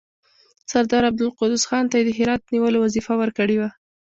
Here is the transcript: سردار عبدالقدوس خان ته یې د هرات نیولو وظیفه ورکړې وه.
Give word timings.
سردار 0.71 1.03
عبدالقدوس 1.09 1.63
خان 1.69 1.85
ته 1.91 1.95
یې 1.97 2.03
د 2.05 2.11
هرات 2.17 2.41
نیولو 2.53 2.77
وظیفه 2.81 3.13
ورکړې 3.17 3.55
وه. 3.61 3.69